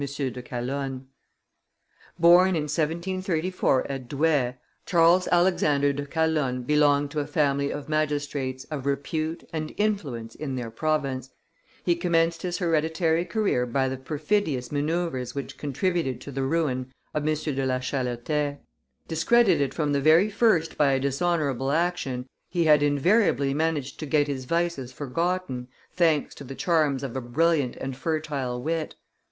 [0.17, 1.05] de Calonne.
[2.17, 4.53] Born in 1734 at Douai,
[4.87, 10.55] Charles Alexander de Calonne belonged to a family of magistrates of repute and influence in
[10.55, 11.29] their province;
[11.85, 17.27] he commenced his hereditary career by the perfidious manoeuvres which contributed to the ruin of
[17.27, 17.35] M.
[17.35, 18.57] de la Chalotais.
[19.07, 24.25] Discredited from the very first by a dishonorable action, he had invariably managed to get
[24.25, 28.95] his vices forgotten, thanks to the charms of a brilliant and fertile wit.